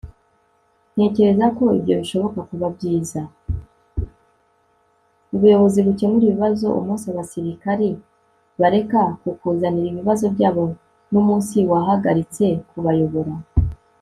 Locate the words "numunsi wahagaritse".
11.11-12.45